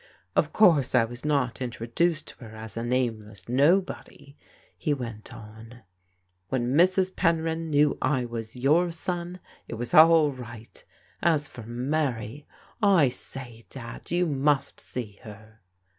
[0.35, 4.35] "Of course I was not introduced to her as a nameless nobody,"
[4.75, 5.81] he went on."
[6.49, 7.15] When Mrs.
[7.15, 10.83] Penryn knew I was your son, it was all right.
[11.21, 12.47] As for Mary!
[12.81, 13.65] I say.
[13.69, 15.59] Dad, you must see her